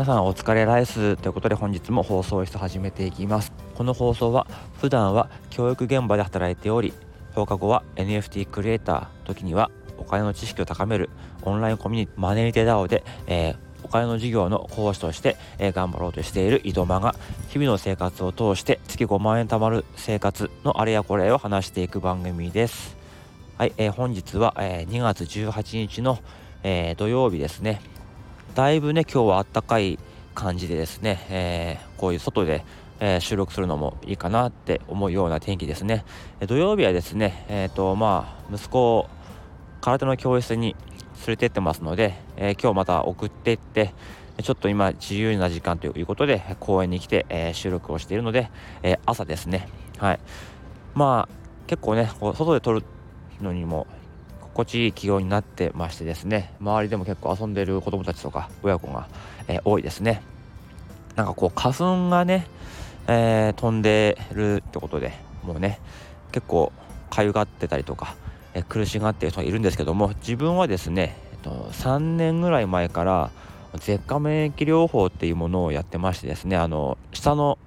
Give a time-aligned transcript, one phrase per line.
[0.00, 3.52] 皆さんお疲れライスということで本日も放送室始めていきます。
[3.74, 4.46] この放送は
[4.80, 6.94] 普段は教育現場で働いており
[7.34, 11.10] 放課後は NFT クリエイター時にはお金の知識を高める
[11.42, 17.14] オンラインコミュニティマネリテ DAO で、えー、お金の授業の講師として、えー、頑張ろうとしている井戸間が
[17.50, 22.96] 日々の生活を通して月5万円貯まる生活のあれやこれを話していく番組です。
[23.58, 26.20] はい、えー、本日は、えー、2月18日の、
[26.62, 27.82] えー、土曜日ですね。
[28.54, 29.98] だいぶね今日はあったかい
[30.34, 32.64] 感じでですね、えー、こういう外で、
[32.98, 36.04] えー、収録するのもいいかなって思うような天気ですね、
[36.40, 39.08] え土曜日はですねえっ、ー、とまあ息子を
[39.80, 40.74] 空手の教室に
[41.26, 43.94] 連れてってますので、え今日また送っていって
[44.42, 48.50] ちょっと今自由な時間ということで公園に来て、え収録をしているので、
[48.82, 49.68] え朝ですね。
[49.98, 50.20] はい。
[50.94, 52.82] まあ結構ねこう外で撮る
[53.40, 53.86] のにも
[54.60, 59.08] 心地いい気温になってましてですね周りでも結構遊んでる子供たちとか親子が、
[59.48, 60.22] えー、多いですね。
[61.16, 62.46] なんかこう花粉がね、
[63.08, 65.80] えー、飛んでるってことでもうね
[66.32, 66.72] 結構
[67.10, 68.14] かゆがってたりとか、
[68.54, 73.30] えー、苦しがってる人がいるんですけども自分はですね、えっと、3年ぐらい前から
[73.78, 77.58] 舌下免疫療法っていうものをやってましてですねあの下の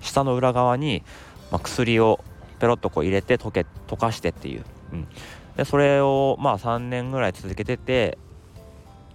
[0.00, 1.02] 下の裏側に、
[1.50, 2.20] まあ、薬を
[2.58, 5.08] ペロッとこう入れて溶け溶かしてっていう、うん、
[5.56, 8.18] でそれをまあ3年ぐらい続けてて、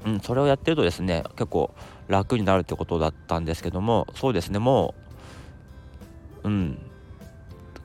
[0.05, 1.73] うん、それをやってるとですね結構
[2.07, 4.95] 楽になるってことだったんですけどもそうですねも
[6.43, 6.77] ううん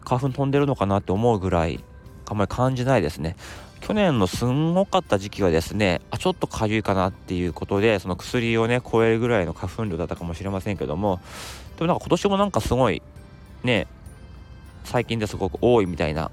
[0.05, 1.84] 花粉飛んでるのかなって思うぐらい
[2.29, 3.37] あんまり感じないですね。
[3.81, 11.21] 去年のすんごかった時期はですねあちょっとかゆいかなっていうことでその薬をね超えるぐらいの花粉量だったかもしれませんけども
[11.77, 13.01] でもなんか今年もなんかすごい
[13.62, 13.87] ね
[14.83, 16.33] 最近ですごく多いみたいな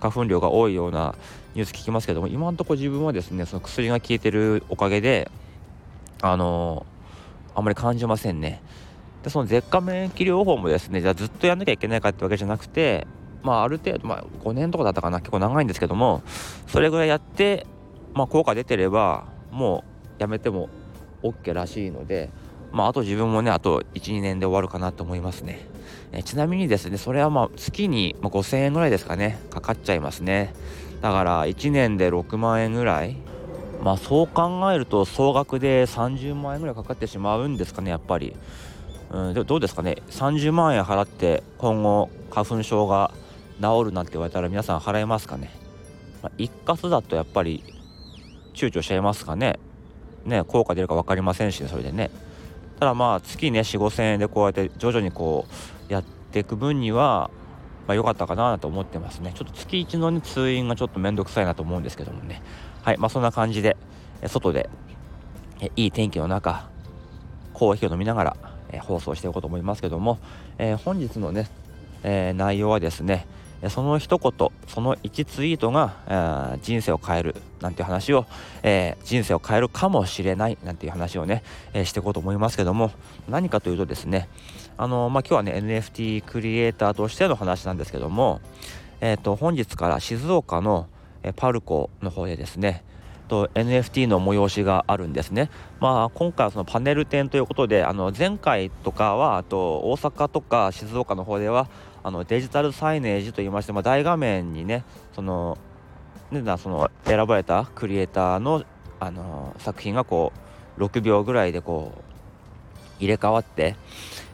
[0.00, 1.14] 花粉量が多いような
[1.54, 5.30] ニュース聞きますけども今のところ自分はですねその薬が効いてるおかげで
[6.20, 8.62] あのー、あんまり感じませんね。
[9.22, 13.06] でその舌下免疫療法もですねじゃあずっとやんなきゃいけないかってわけじゃなくて
[13.42, 16.22] まあある程度、まあ、5年とかだったかな結構長いんですけども
[16.66, 17.66] それぐらいやって
[18.12, 19.84] まあ効果出てればも
[20.18, 20.68] うやめても
[21.22, 22.30] OK らしいので
[22.72, 25.66] まああと自分もねあと12年で終わるかなと思いますね。
[26.12, 30.54] えちなみにですねそれはまあ月に5000円ぐらいですかねかかっちゃいますね。
[31.04, 33.14] だから1年で6万円ぐらい？
[33.82, 38.34] まあそう考えると総額で30万円ぐらいかかってしまうんですかねやっぱり、
[39.10, 43.12] うん、どうですかね？30万円払って今後花粉症が
[43.60, 45.50] 治るなんて言われたら皆さん払えますかね、
[46.22, 47.62] まあ、一括だとやっぱり
[48.54, 49.58] 躊躇しちゃいますかね？
[50.24, 52.10] ね効果出るか分かりませんし、ね、それでね。
[52.80, 55.46] ただまあ月ね4 5千円でこうやって徐々にこ
[55.90, 57.30] うやっていく分には
[57.86, 59.32] まあ、良かったかなと思ってますね。
[59.34, 62.42] ちょっと月1の、ね、通院がちょっと面倒くさいなと思うんですけどもね。
[62.82, 63.78] はいまあそんな感じで
[64.26, 64.68] 外で
[65.74, 66.68] いい天気の中
[67.54, 68.36] コーヒーを飲みながら
[68.80, 70.18] 放送していこうと思いますけども、
[70.58, 71.48] えー、本日のね、
[72.02, 73.26] えー、内容はですね
[73.70, 78.26] その一言その1ツイートが、え、人生を変えるなんていう話を、
[78.62, 82.90] えー、人生を変えるかもしれないなんていう話をね、え、していこうと思いますけども
[83.26, 84.28] 何かというとですね
[84.76, 88.40] あのまあ、今日はね NFT クリエイターとしての話なんですけども、
[89.00, 90.88] えー、と本日から静岡の、
[91.22, 92.84] えパルコの方でですね
[93.28, 95.50] と NFT の催しがあるんですね。
[95.80, 101.68] まあ今回はそのパネル展ということであの前回とかはあと大阪とか静岡の方では
[102.02, 104.84] あのデジタルサイネージといいまして、まあ、大画面にね
[105.14, 105.56] その
[106.30, 108.64] ねその選ばれたクリエイターの、
[109.00, 110.32] あの作品がこ
[110.78, 112.13] う6秒ぐらいでこう
[113.04, 113.76] 入れ替わって、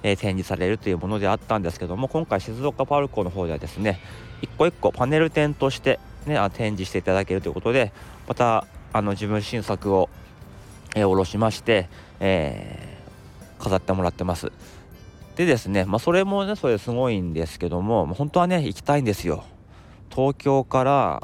[0.02, 4.00] えー、展示されるというものであったんですけども今回静岡パルコの方ではですね
[4.42, 7.92] 一個一個パネル展として、ね、展示していただけるということで
[8.26, 10.08] またあの自分新作を、
[10.94, 11.88] えー、下ろしまして、
[12.20, 14.52] えー、飾ってもらってます。
[15.36, 19.44] でですね、まあ、それもねそれすごいんですけども本当はね行きたいんですよ。
[20.10, 21.22] 東京から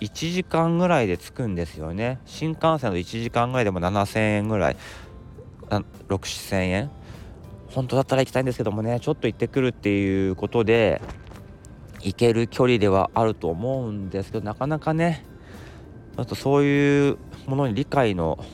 [0.00, 2.18] 1時間ぐらいで着くんですよね。
[2.26, 4.76] 新幹線の1時間ぐらいでも7000円ぐらい。
[6.08, 6.90] 6000円？
[7.68, 9.00] 本当だったら行きたいんですけどもね。
[9.00, 11.00] ちょっと行ってくるっていうことで
[12.00, 15.24] 行ける距離ではあると思うんですけどなかなかね
[16.16, 18.44] あとそういうものに理解の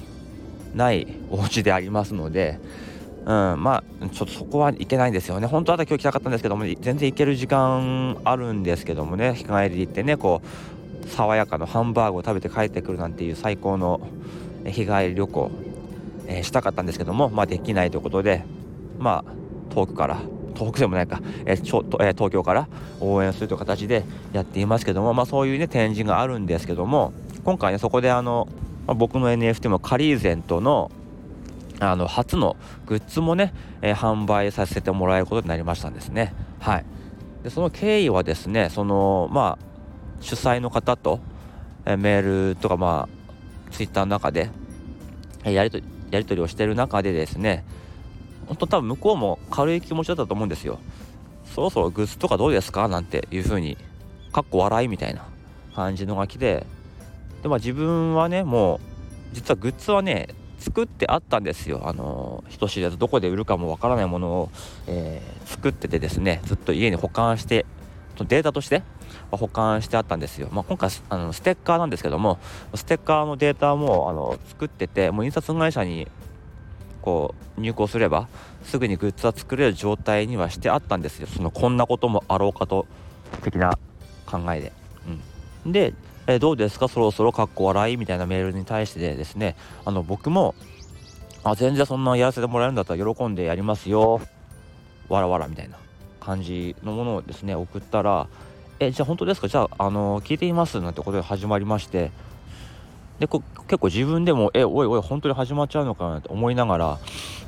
[0.75, 2.61] ないお家でありますので
[3.25, 5.47] うん、まあちょっとそこは行けないんですよね。
[5.47, 9.35] 本当は今日行きたかったんですけども全然行ける時間あるんですけどもね。
[9.35, 10.41] 日帰りで行ってねこ
[11.05, 14.01] う爽やかなハンバーグを食べて帰ってくるなんていう最高の
[14.65, 15.51] 日帰り旅行、
[16.29, 18.45] えー、したかったんですけどもまあできないということで
[18.99, 20.21] まあ遠くから
[20.55, 22.69] 遠くでもないか、えーちょえー、東京から
[23.01, 27.13] 応援するという形でやっていますけども、まあ、そういうね展示があるんですけども
[27.45, 28.49] 今回ねそこであの、
[28.87, 30.91] まあ、僕の NFT もカリーゼントの
[31.81, 36.35] あの初のグッズもね、えー、販売させてもらえることになりましたんですね。
[36.59, 36.85] はい、
[37.45, 39.65] でその経緯はですねそのまあ
[40.21, 41.21] 主催の方と、
[41.87, 44.51] えー、メールとかまあツイッターの中で、
[45.45, 45.79] えー、やりと
[46.11, 47.65] やり取りをしてる中でですね
[48.47, 50.79] 本当多分向こうも軽い気持ちだったと思うんですよ。
[51.45, 52.89] そろそろグッズとかどうですか？
[52.89, 53.77] なんていうふうに
[54.33, 55.25] かっこ笑いみたいな
[55.75, 56.67] 感じのが来て
[57.43, 58.81] でまあ自分はねもう
[59.33, 60.29] 実はグッズはね
[60.59, 64.51] 作ってあったんですよあの人知れずどこで売るかもわからないものを、
[64.87, 67.65] えー、作っててですねずっと家に保管して
[68.27, 68.83] データとして
[69.31, 72.39] 保管してあったんですよ、まあ、今回あのステッカーなんですけども
[72.75, 76.09] ステッカーのデータもあの作っててもう印刷会社に
[77.03, 78.29] こう入稿すれば
[78.65, 81.27] すぐにグッズは作れる状態にはしてあったんですよ。
[81.27, 82.87] そのこんなこともあろうかと
[83.43, 83.79] 的な
[84.27, 84.73] 考えで、
[85.65, 85.95] うん、で
[86.27, 86.89] え、どうですか？
[86.89, 89.57] そろそろかっこ笑いみたいなメールに対してですね。
[89.87, 90.55] あの僕も
[91.43, 94.21] あ全然そんなやらせてもらえるんだったら喜んでやりますよ。
[95.09, 95.79] わらわらみたいな
[96.21, 98.29] 感じのものをですね送ったら
[98.81, 99.49] えじゃあ本当ですか？
[99.49, 102.11] じゃあ、あの聞いてみますなんてことで始まりまして。
[103.19, 106.99] で結構自分でもえおいおい本当に始まっちゃうのかなって思いながら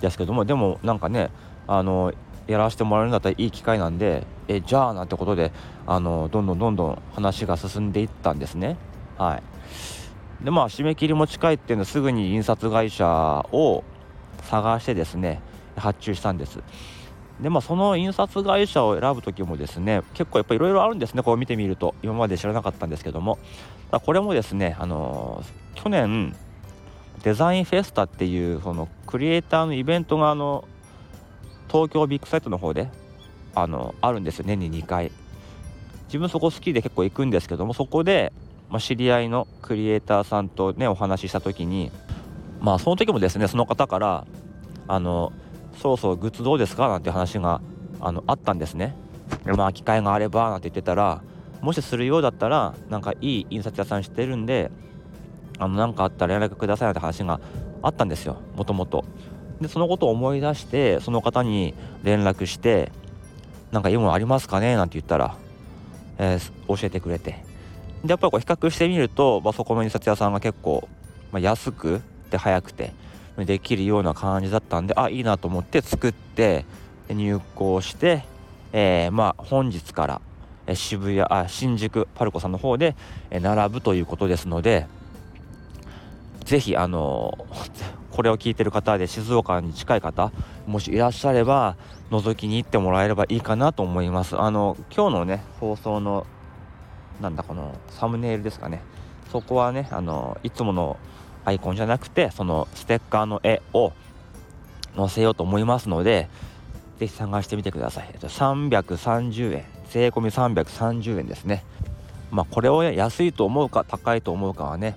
[0.00, 1.31] ですけどもでもなんかね
[1.69, 2.12] あの
[2.49, 5.53] やらせてもらえるんだったらいい機会なんでえじゃあなんてことで
[5.87, 8.76] あのどんどんどんどん話が進んでいったんですね。
[9.17, 9.37] は
[10.41, 10.44] い。
[10.44, 13.06] でまあ締め切りも近いっていうのはすぐに印刷会社
[13.53, 13.85] を
[14.43, 15.41] 探してですね
[15.76, 16.59] 発注したんです。
[17.43, 21.95] でまあその印刷会社を選ぶ時もですね結構やっぱいろいろあるんですねこう見てみると。
[22.03, 23.39] 今まで知らなかったんですけども。
[24.05, 26.37] これもですねあのー、去年
[27.23, 30.65] デザインフェスタっていうそのクリエイターのイベントがあの
[31.69, 32.89] 東京ビッグサイトの方で
[33.55, 34.45] あのあるんですよ。
[34.47, 35.11] 年に2回。
[36.07, 38.33] 自分そこ好きで結構行くんですけどもそこで、
[38.69, 41.93] まあ、知り合いのクリエイターさんとねお話しした時に
[42.61, 44.27] まあその時もですねその方から
[44.89, 45.33] あの
[45.81, 46.88] そろそろグッズどうですか？
[46.88, 47.61] なんて話が
[48.00, 48.94] あのあったんですね。
[49.56, 51.23] まあ機会があればなんて言ってたら
[51.61, 54.71] もしするようだったらなんかいい印刷屋さん知ってるんで
[55.59, 57.41] あの何かあったら連絡くださいなんて話が
[57.82, 58.37] あったんですよ。
[58.56, 59.05] もともと。
[59.61, 62.93] でそのことを思い出してその方に連絡して
[63.73, 65.37] 「なんかいいものありますかね?」なんて言ったら、
[66.19, 67.44] えー、教えてくれて。
[68.05, 70.88] でやっぱりこう比較してみると、まあ、そこの印刷屋さんが結構、
[71.33, 72.00] まあ、安く
[72.31, 72.94] で早くて
[73.37, 76.65] できるような感じだったんであいいなと思って作って
[77.09, 78.25] 入稿して、
[78.73, 80.21] えー、まあ本日から
[80.75, 82.94] 渋谷あ新宿パルコさんの方で
[83.31, 84.87] 並ぶということですので
[86.44, 87.47] ぜひあの
[88.11, 90.33] これを聞いてる方で静岡に近い方
[90.67, 91.76] もしいらっしゃれば
[92.11, 94.37] 覗きに行ってもらえればいいかなと思います。
[94.38, 96.26] あの今日のね放送の
[97.21, 98.83] なんだこのサムネイルですかね。
[99.31, 100.97] そこはねあのいつもの
[101.45, 103.93] アイコンじゃなくてそのステッカーの絵を
[104.97, 106.29] 載せようと思いますので
[106.99, 108.11] ぜひ探してみてください。
[108.21, 109.65] 330円。
[109.91, 111.65] 税込み330円ですね。
[112.31, 114.97] まあこれを、安いと思うか高いと思うかはね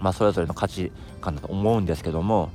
[0.00, 2.50] まあ、それぞれの価値観だと思うんですけども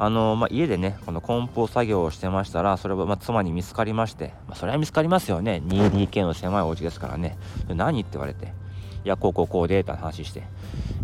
[0.00, 5.60] あのまあ、家でねこの梱包作業をしてましたらそれはま妻に見つかりまして、まあ、それは見つかりますよね。
[5.66, 7.36] 2DK の狭いお家ですからね。
[7.66, 8.52] 何って言われて
[9.04, 10.44] いやこうこうこうでって話して、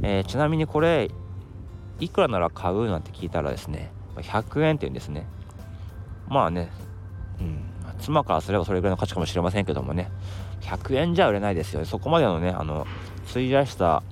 [0.02, 1.10] えー、ちなみにこれ
[2.00, 5.26] いくらなら買うなんて聞いたらですね100円って言うんですね。
[6.28, 6.70] まあね
[7.40, 7.64] うん
[8.00, 10.10] 妻からすればそれぐらいの価値かもしれませんけどもね。
[10.62, 11.86] 100円じゃ売れないですよね。
[11.86, 12.86] そこまでのねあの
[13.30, 14.02] 費やした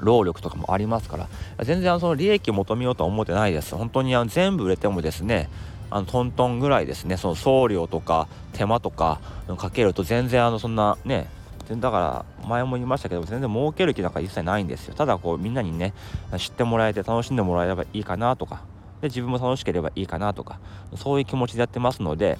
[0.00, 1.28] 労力とかもありますから。
[1.64, 3.74] 全然その利益求めようとは思ってないです。
[3.74, 5.48] 本当にあの全部売れてもですね
[5.90, 7.16] あのトントンぐらいですね。
[7.16, 9.20] その送料とか手間とか
[9.56, 11.28] かけると全然あのそんなね
[11.76, 14.94] だから前も言いましたけど全然儲ける気なんか一切ないんですよ。
[14.94, 15.94] ただこうみんなにね
[16.38, 18.62] 知ってもらえて楽しんでもらえればいいかなとか
[19.00, 20.58] で自分も楽しければいいかなとか
[20.96, 22.38] そういう気持ちでやってますので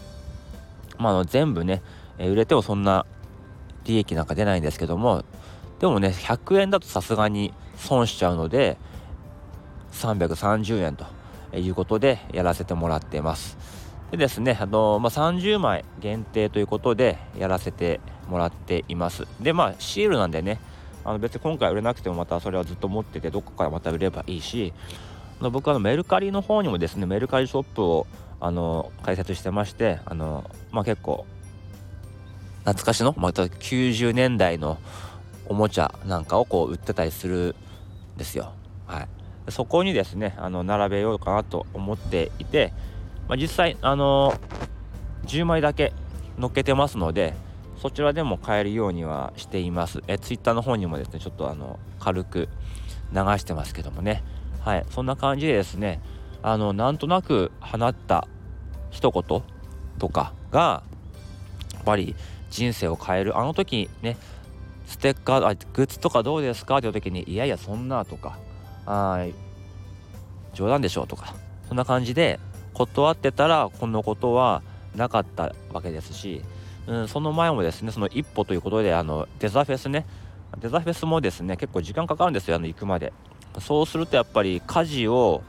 [0.98, 1.82] まあ、の全部ね
[2.18, 3.06] え売れてもそんな
[3.84, 5.24] 利益なんか出ないんですけども
[5.80, 8.76] でもね100円だとさすがに損しちゃうので
[9.92, 11.06] 330円と
[11.56, 13.77] いうことでやらせてもらっています。
[14.10, 20.60] でですねあの、まあ、30枚限定ということでやらせてもらっていますでまあシールなんでね
[21.04, 24.72] あの別に今回売れなくてもまたそれはずっと持っててどこからまた売ればいいし
[25.40, 28.06] あの僕はメルカリの方にもですねメルカリショップを
[28.40, 31.26] あの開設してましてあの、まあ、結構
[32.60, 34.78] 懐かしのまた90年代の
[35.46, 37.54] おもちゃなんかをこう売ってたりする
[38.14, 38.52] んですよ。
[38.86, 39.08] はい、
[39.50, 42.74] そこにですねあの並べようかなと思っていて、
[43.28, 44.34] まあ、実際あの
[45.26, 45.92] 10枚だけ
[46.40, 47.34] 載っけてますので
[47.80, 50.02] そちらでも買えるようにはしています。
[50.08, 52.48] え Twitter の方にもですねちょっとあの軽く
[53.12, 54.24] 流してますけどもね。
[54.60, 56.00] はいそんな感じでですね
[56.42, 58.26] あのなんとなく放った
[58.90, 59.42] 一言
[59.98, 60.82] とかが
[61.74, 62.16] やっぱり
[62.50, 63.38] 人生を変える。
[63.38, 64.16] あの時ね
[64.86, 66.78] ステッカーあグッズとかどうですか？
[66.78, 68.38] っていう時にいやいやそんなとか
[68.86, 69.24] あ
[70.54, 71.34] 冗談でしょうとか
[71.68, 72.40] そんな感じで
[72.78, 74.62] 断ってたらこのことは
[74.94, 76.42] なかったわけですし、
[76.86, 80.06] うん、その前もですねその一歩ということであのデザフェスね
[80.60, 83.12] デザフェスもですね結構時間かかるんですよあの行くまで。
[83.60, 85.42] そうするとやっぱり家事を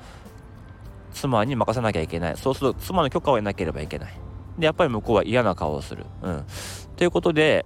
[1.13, 2.37] 妻に任せなきゃいけない。
[2.37, 4.13] そうすると妻の許可を得なければいけない。
[4.57, 6.05] でやっぱり向こうは嫌な顔をする。
[6.23, 6.45] うん。
[6.95, 7.65] ということで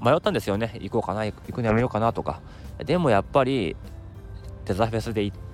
[0.00, 0.78] 迷ったんですよね。
[0.80, 2.40] 行こうかな行くのやめようかなとか。
[2.78, 3.76] でもやっぱり
[4.64, 5.47] デザフェスで行って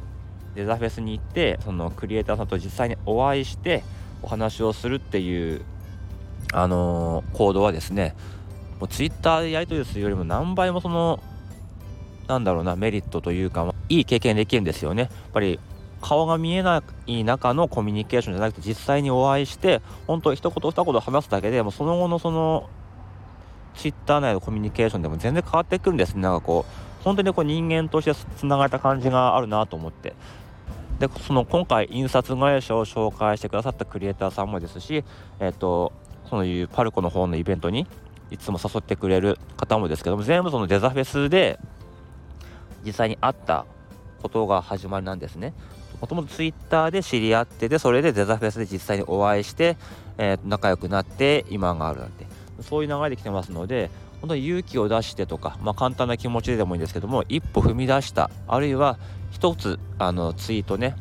[0.54, 3.82] デザフェスに行ってそのクリエイターさんと実際にお会いして
[4.22, 5.64] お話をするっていう
[6.52, 8.14] あのー、行動はですね
[8.78, 11.20] もうツイッターでやり取りするよりも何倍もその
[12.28, 15.02] なんだろうなメリットというかいい経験できるんですよね。
[15.02, 15.60] やっぱり
[16.00, 22.68] 顔が見えない中のコミュニケーションじゃなくて実際にお会いして本当一言二言話すだけでもその後のその
[23.74, 26.22] ツイッター内のコミュニケーションでも全然変わってくるんですね。
[26.22, 30.14] なんかこう本当にこう人間としてつながれた感じがあるなと思って。
[30.98, 35.04] でその今回印刷会社を紹介してくださったクリエイターさんもですし
[35.40, 35.92] えっ、と
[36.30, 37.86] そういうパルコの方のイベントに
[38.30, 41.58] いつも誘ってくれる方もですけども全部そのデザフェスで
[42.84, 43.66] 実際に会った
[44.22, 45.52] ことが始まりなんですね。
[46.00, 49.76] もともとツイッターで知り合ってでそれでデザフェスで実際にお会いして、
[50.18, 52.26] えー、仲良くなって今があるなんて
[52.60, 53.90] そういう流れで来てますので
[54.24, 58.98] 本当に勇気を出してとか、まあ、簡単な気持ちででもいいんですけども一歩踏み出したあるいは
[59.30, 60.96] 一つあのツイートね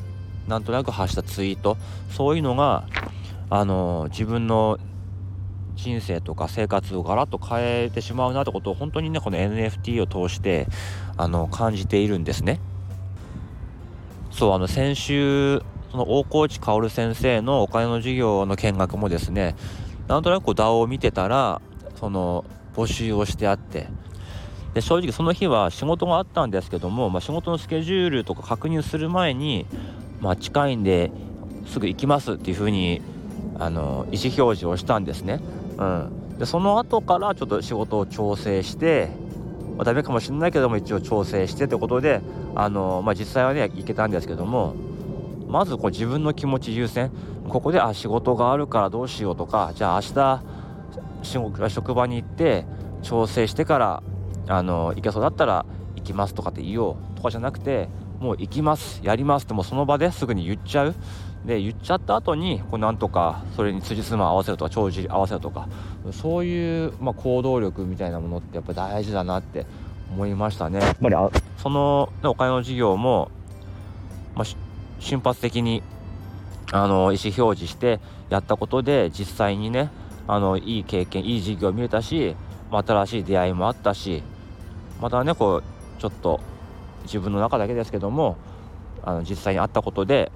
[0.49, 1.77] なんとなく発したツイート
[2.09, 2.83] そういうのが
[3.49, 4.77] あの自分の
[5.75, 10.67] 人生とか生活をガラッと変えてしまうなってことを本当にねこの NFT を通して
[11.15, 12.59] あの感じているんですね。
[14.31, 15.61] そうあの先週
[15.91, 19.55] その大河内薫先生のお金の授業の見学もですね
[20.09, 21.61] なんとなく DAO を見てたら
[21.95, 22.43] その
[22.75, 23.87] 募集をしてあって。
[24.73, 29.67] で正直その日は仕事があったんですけども、まあ、仕事のスケジュールとか確認する前に、
[30.19, 31.11] まあ、近いんで
[31.67, 33.01] すぐ行きますっていうふうに
[33.59, 35.39] あの意思表示をしたんですね。
[35.77, 39.09] うん、でその後からちょっと仕事を調整して、
[39.77, 42.21] まあ、ダメかもしれないけども一応調整してということで
[42.55, 44.75] あの、まあ、実際はね行けたんですけども
[45.47, 47.11] まずこう自分の気持ち優先。
[47.49, 50.43] ここであ仕事があるからどうしようとかじゃあ明日
[51.23, 52.65] 職場に行って
[53.01, 54.03] 調整してから
[54.47, 55.65] あの行けそうだったら
[55.95, 57.89] 行きますとかって言おうとかじゃなくて
[58.19, 60.95] もう行きますやりますってもうその場ですぐに言っちゃう
[61.45, 65.67] で言っちゃった後にこうなんとかそれに辻褄合わせるとか帳尻合わせるとか
[66.11, 69.65] そういう、まあ、行動力みたいなものってやっぱ大事だなって
[70.11, 70.79] 思いましたね。
[70.79, 71.15] やっぱり
[71.57, 73.31] その、ね、お金の事業も、
[74.35, 74.45] まあ、
[74.99, 75.81] 瞬発的に
[76.71, 77.99] あの意思表示して
[78.29, 79.89] やったことで実際にね
[80.27, 82.35] あのいい経験いい事業見れたし、
[82.71, 84.23] まあ、新しい出会いもあったし
[85.01, 86.39] またねこうちょっと
[87.03, 88.37] 自分の中だけですけども
[89.03, 90.31] あの実際に会ったことで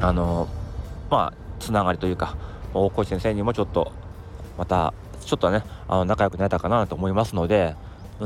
[0.00, 0.48] あの
[1.10, 2.36] まあつながりというか
[2.74, 3.92] 大越先生にもちょっと
[4.58, 7.74] またちょっとねあの仲良くなれたかなと思いますので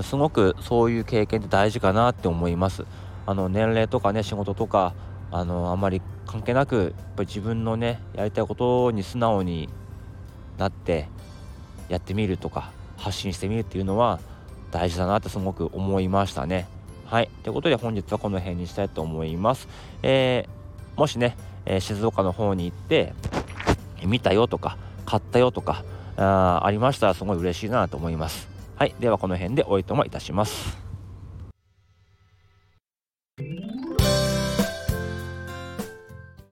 [0.03, 2.85] すごくそういう経験って大事かなって思います。
[3.27, 4.95] あの年齢とかね仕事とか
[5.31, 9.69] あのあんまり関係なくやっぱり自分のねやりたいことに素直に
[10.61, 11.09] なって
[11.89, 14.21] やってみるとか発信してみるっていうのは
[14.71, 16.69] 大事だなってすごく思いましたね。
[17.07, 17.29] はい。
[17.43, 19.67] ということで本日はこの辺にしたいと思います。
[20.03, 21.37] えー、もしね
[21.67, 23.13] えー、静岡の方に行って
[24.05, 25.85] 見たよとか買ったよとか
[26.17, 28.49] あありましたらすごい嬉しいなと思います。
[28.77, 28.95] はい。
[28.99, 30.80] ではこの辺でおいともいたします。